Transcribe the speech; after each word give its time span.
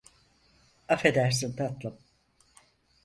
Affedersin 0.87 1.55
tatlım. 1.55 1.97